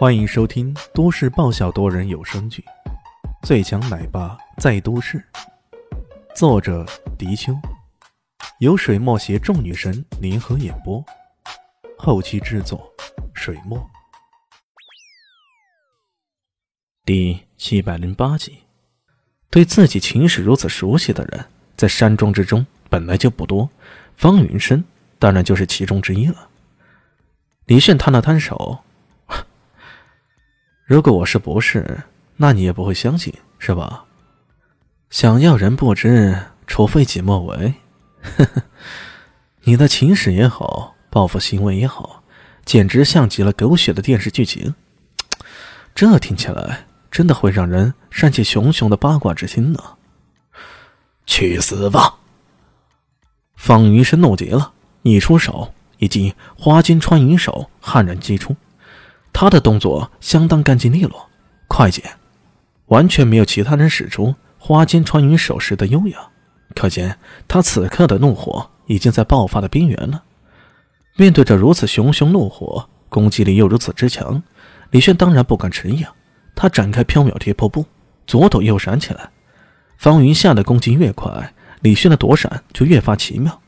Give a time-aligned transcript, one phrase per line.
[0.00, 2.64] 欢迎收听都市爆笑多人有声剧
[3.46, 5.18] 《最强奶爸在都市》，
[6.34, 6.86] 作者：
[7.18, 7.54] 迪秋，
[8.60, 11.04] 由水墨携众女神联合演播，
[11.98, 12.90] 后期制作：
[13.34, 13.78] 水墨。
[17.04, 18.60] 第七百零八集，
[19.50, 21.44] 对自己情史如此熟悉的人，
[21.76, 23.68] 在山庄之中本来就不多，
[24.16, 24.82] 方云深
[25.18, 26.48] 当然就是其中之一了。
[27.66, 28.82] 李炫摊了摊手。
[30.90, 32.02] 如果我是不是，
[32.36, 34.06] 那你也不会相信，是吧？
[35.08, 37.74] 想要人不知，除非己莫为。
[38.22, 38.62] 呵呵，
[39.62, 42.24] 你的情史也好，报复行为也好，
[42.64, 44.74] 简直像极了狗血的电视剧情。
[45.94, 49.80] 这听起来真的会让人煽起熊熊的八卦之心呢。
[51.24, 52.16] 去死吧！
[53.54, 58.56] 方云是怒极了，一出手，已经花金穿云手悍然击出。
[59.40, 61.26] 他的动作相当干净利落、
[61.66, 62.02] 快捷，
[62.88, 66.18] 完全没有其他人使出花间穿云手时的优雅。
[66.74, 67.16] 可见
[67.48, 70.22] 他此刻的怒火已经在爆发的边缘了。
[71.16, 74.42] 面对着如此熊熊怒火，攻击力又如此之强，
[74.90, 76.04] 李炫当然不敢迟疑！
[76.54, 77.86] 他展开飘渺贴破步，
[78.26, 79.30] 左躲右闪起来。
[79.96, 83.58] 方云下的攻击越快，李炫的躲闪就越发奇妙。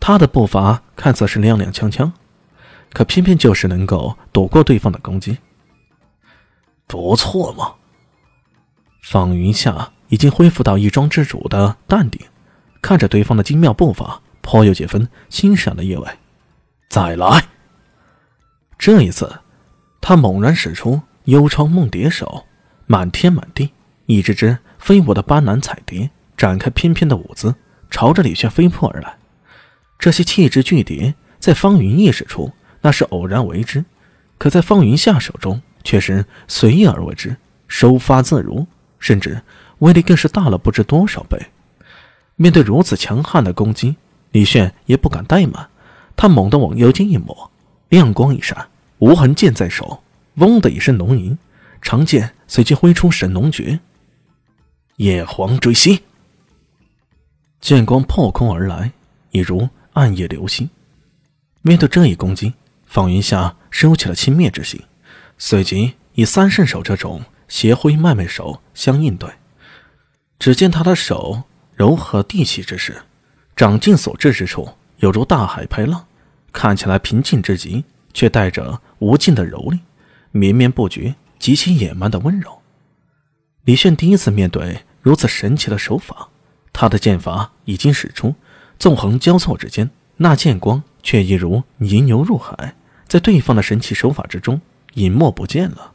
[0.00, 2.10] 他的步伐看似是踉踉跄跄。
[2.94, 5.36] 可偏偏就是能够躲过对方的攻击，
[6.86, 7.74] 不错嘛。
[9.02, 12.24] 方云夏已经恢复到一庄之主的淡定，
[12.80, 16.08] 看着对方的精妙步伐，颇有几分欣赏的意味。
[16.88, 17.44] 再来，
[18.78, 19.40] 这一次，
[20.00, 22.46] 他猛然使出幽窗梦蝶手，
[22.86, 23.72] 满天满地
[24.06, 27.56] 一只只飞舞的斑斓彩蝶展开翩翩的舞姿，
[27.90, 29.16] 朝着李轩飞扑而来。
[29.98, 32.52] 这些气质巨蝶，在方云意识出。
[32.84, 33.82] 那是偶然为之，
[34.36, 37.34] 可在方云下手中却是随意而为之，
[37.66, 38.66] 收发自如，
[38.98, 39.40] 甚至
[39.78, 41.46] 威力更是大了不知多少倍。
[42.36, 43.96] 面对如此强悍的攻击，
[44.32, 45.70] 李炫也不敢怠慢，
[46.14, 47.50] 他猛地往腰间一抹，
[47.88, 48.68] 亮光一闪，
[48.98, 50.02] 无痕剑在手，
[50.34, 51.38] 嗡的一声龙吟，
[51.80, 53.80] 长剑随即挥出神龙诀，
[54.96, 55.98] 夜黄追星。
[57.62, 58.92] 剑光破空而来，
[59.30, 60.68] 一如暗夜流星。
[61.62, 62.52] 面对这一攻击。
[62.94, 64.80] 方云夏收起了轻蔑之心，
[65.36, 69.28] 随即以三圣手这种邪灰脉脉手相应对。
[70.38, 71.42] 只见他的手
[71.74, 73.02] 柔和地气之势，
[73.56, 74.68] 掌劲所至之处
[74.98, 76.06] 犹如大海拍浪，
[76.52, 77.82] 看起来平静之极，
[78.12, 79.80] 却带着无尽的柔力，
[80.30, 82.62] 绵绵不绝，极其野蛮的温柔。
[83.64, 86.28] 李炫第一次面对如此神奇的手法，
[86.72, 88.36] 他的剑法已经使出，
[88.78, 92.76] 纵横交错之间，那剑光却一如泥牛入海。
[93.06, 94.60] 在对方的神奇手法之中，
[94.94, 95.92] 隐没不见了。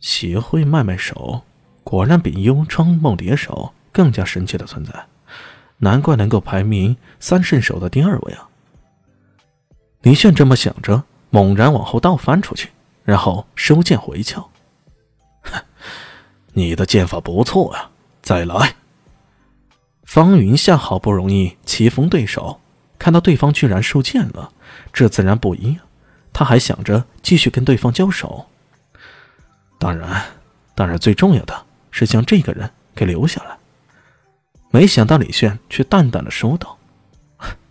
[0.00, 1.42] 协会卖卖手
[1.82, 5.06] 果然比幽窗梦蝶手更加神奇的存在，
[5.78, 8.48] 难怪能够排名三圣手的第二位啊！
[10.02, 12.70] 李炫这么想着，猛然往后倒翻出去，
[13.04, 14.48] 然后收剑回鞘。
[16.52, 17.90] 你的剑法不错啊，
[18.22, 18.76] 再来！
[20.04, 22.60] 方云夏好不容易棋逢对手，
[22.98, 24.52] 看到对方居然受箭了。
[24.92, 25.80] 这自然不一样，
[26.32, 28.46] 他还想着继续跟对方交手。
[29.78, 30.22] 当然，
[30.74, 33.58] 当然最重要的是将这个人给留下来。
[34.70, 36.78] 没想到李炫却淡淡的说道：“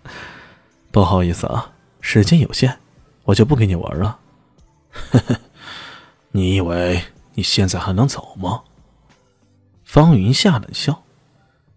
[0.91, 1.71] 不好意思啊，
[2.01, 2.77] 时间有限，
[3.23, 4.19] 我就不跟你玩了。
[6.31, 7.03] ”你以为
[7.33, 8.61] 你现在还能走吗？
[9.83, 11.03] 方云夏冷笑，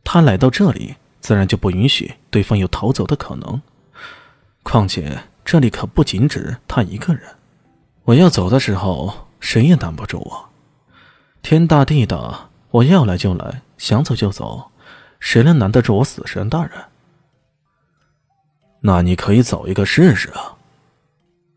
[0.04, 0.96] 他来到这里，
[1.28, 3.60] 自然就不允许对方有逃走的可能。
[4.62, 7.22] 况且这里可不仅止他一个人，
[8.04, 10.48] 我要走的时候，谁也挡不住我。
[11.42, 14.70] 天大地大，我要来就来，想走就走，
[15.20, 16.82] 谁能难得住我死神大人？
[18.80, 20.56] 那你可以走一个试试啊。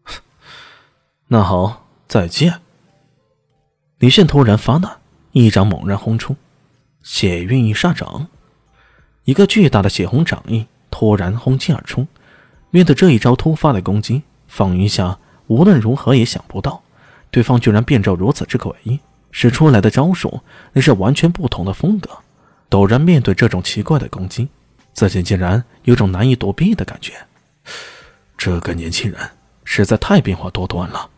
[1.31, 2.59] 那好，再见。
[3.99, 4.99] 李炫突然发难，
[5.31, 6.35] 一掌猛然轰出，
[7.03, 8.27] 血运一煞掌，
[9.23, 12.05] 一个巨大的血红掌印突然轰击而出。
[12.69, 16.81] 面对这一招突发的攻击，方云霞无论如何也想不到，
[17.29, 18.99] 对方居然变招如此之诡异，
[19.31, 20.39] 使出来的招数
[20.73, 22.09] 那是完全不同的风格。
[22.69, 24.47] 陡然面对这种奇怪的攻击，
[24.93, 27.13] 自己竟然有种难以躲避的感觉。
[28.37, 29.19] 这个年轻人
[29.65, 31.09] 实在太变化多端了。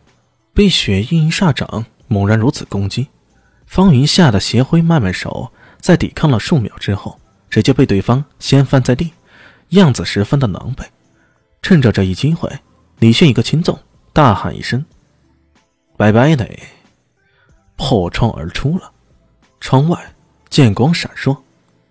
[0.52, 3.08] 被血印一煞掌猛然如此攻击，
[3.66, 7.18] 方云夏的邪灰慢慢手在抵抗了数秒之后，
[7.54, 9.12] 直接被对方掀翻在地，
[9.68, 10.86] 样子十分的狼狈。
[11.62, 12.50] 趁着这一机会，
[12.98, 13.78] 李迅一个轻纵，
[14.12, 14.84] 大喊一声
[15.96, 16.64] ：“拜拜嘞！
[17.76, 18.90] 破窗而出了，
[19.60, 20.16] 窗外
[20.50, 21.38] 剑光闪烁，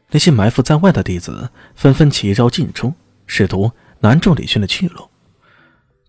[0.09, 2.93] 那些埋伏在外的弟子纷纷齐招进出，
[3.25, 3.71] 试图
[4.01, 5.09] 拦住李迅的去路。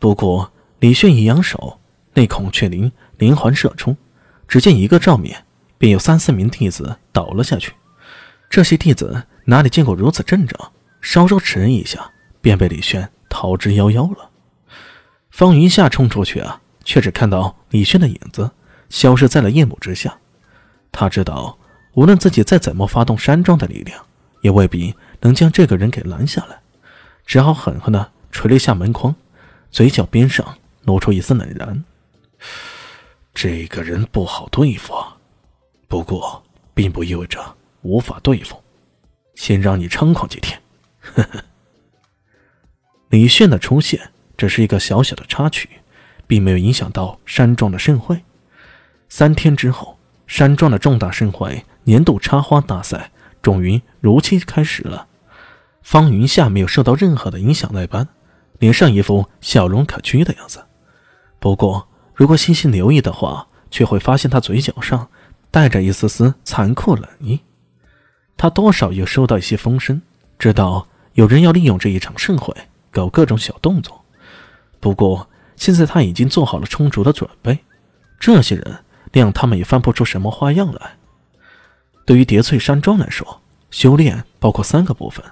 [0.00, 1.78] 不过李迅一扬手，
[2.12, 3.96] 那孔雀翎连环射出，
[4.48, 5.44] 只见一个照面，
[5.78, 7.72] 便有三四名弟子倒了下去。
[8.54, 10.70] 这些弟子哪里见过如此阵仗，
[11.00, 14.30] 稍稍迟疑一下，便被李轩逃之夭夭了。
[15.28, 18.48] 方云夏冲出去啊，却只看到李轩的影子
[18.90, 20.16] 消失在了夜幕之下。
[20.92, 21.58] 他知道，
[21.94, 24.00] 无论自己再怎么发动山庄的力量，
[24.42, 26.60] 也未必能将这个人给拦下来，
[27.26, 29.12] 只好狠狠地捶了一下门框，
[29.72, 31.84] 嘴角边上露出一丝冷然。
[33.34, 34.94] 这个人不好对付，
[35.88, 36.40] 不过
[36.72, 37.56] 并不意味着。
[37.84, 38.56] 无法对付，
[39.36, 40.60] 先让你猖狂几天。
[41.00, 41.44] 呵呵。
[43.10, 45.68] 李炫的出现只是一个小小的插曲，
[46.26, 48.20] 并没有影响到山庄的盛会。
[49.08, 55.06] 三天之后，山庄的重大盛会——年度插花大赛，终于如期开始了。
[55.82, 58.08] 方云夏没有受到任何的影响那般，
[58.58, 60.64] 脸上一副笑容可掬的样子。
[61.38, 65.08] 不过，如果细心留意的话，却会发现他嘴角上
[65.50, 67.40] 带着一丝丝残酷冷意。
[68.36, 70.02] 他多少有收到一些风声，
[70.38, 72.54] 知道有人要利用这一场盛会
[72.90, 74.04] 搞各种小动作。
[74.80, 77.60] 不过现在他已经做好了充足的准备，
[78.18, 80.96] 这些人谅他们也翻不出什么花样来。
[82.04, 83.40] 对于叠翠山庄来说，
[83.70, 85.24] 修炼包括三个部分：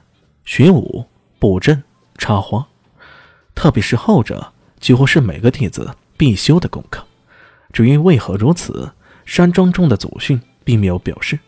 [0.44, 1.04] 学武、
[1.38, 1.82] 布阵、
[2.16, 2.66] 插花。
[3.54, 7.04] 特别是后者，几乎是每个弟子必修的功课。
[7.72, 8.92] 至于为何如此，
[9.26, 11.38] 山庄中的祖训并没有表示。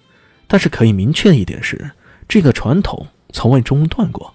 [0.55, 1.91] 但是可以明确的一点是，
[2.29, 4.33] 这个传统从未中断过，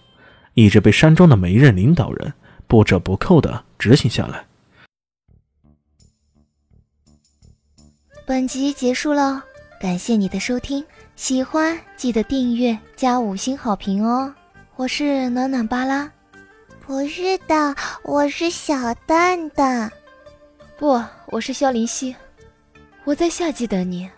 [0.53, 2.33] 一直被山庄的每一任领导人
[2.67, 4.45] 不折不扣的执行下来。
[8.27, 9.41] 本集结束了，
[9.79, 10.83] 感谢你的收听，
[11.15, 14.35] 喜欢记得订阅加五星好评哦！
[14.75, 16.11] 我是暖暖巴拉，
[16.85, 17.73] 不是的，
[18.03, 19.89] 我是小蛋蛋，
[20.77, 22.13] 不，我是萧林希，
[23.05, 24.09] 我在夏季等你。